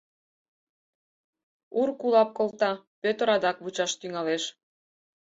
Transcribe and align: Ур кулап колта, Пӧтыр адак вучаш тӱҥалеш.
Ур 1.79 1.89
кулап 1.99 2.29
колта, 2.37 2.71
Пӧтыр 3.01 3.29
адак 3.35 3.57
вучаш 3.63 3.91
тӱҥалеш. 3.99 4.43